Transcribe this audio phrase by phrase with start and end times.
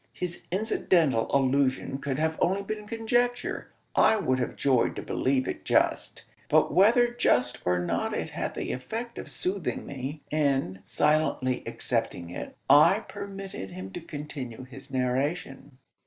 [0.13, 3.71] His incidental allusion could have been only conjecture.
[3.95, 8.55] I would have joyed to believe it just; but whether just or not it had
[8.55, 14.89] the effect of soothing me; and, silently accepting it, I permitted him to continue his
[14.89, 15.77] narration.